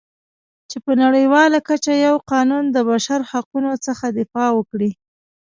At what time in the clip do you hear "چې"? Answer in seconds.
0.69-0.77